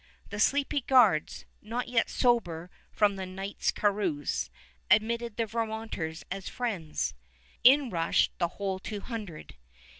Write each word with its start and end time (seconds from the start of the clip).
The 0.31 0.39
sleepy 0.39 0.81
guards, 0.81 1.45
not 1.61 1.87
yet 1.87 2.09
sober 2.09 2.71
from 2.91 3.17
the 3.17 3.27
night's 3.27 3.69
carouse, 3.69 4.49
admitted 4.89 5.37
the 5.37 5.45
Vermonters 5.45 6.23
as 6.31 6.49
friends. 6.49 7.13
In 7.63 7.91
rushed 7.91 8.31
the 8.39 8.47
whole 8.57 8.79
two 8.79 9.01
hundred. 9.01 9.53